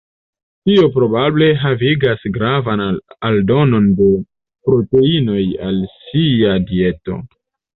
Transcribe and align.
Tio 0.67 0.85
probable 0.95 1.49
havigas 1.63 2.25
gravan 2.39 2.83
aldonon 3.29 3.93
de 4.01 4.09
proteinoj 4.71 5.39
al 5.69 5.79
sia 6.07 6.57
dieto. 6.73 7.21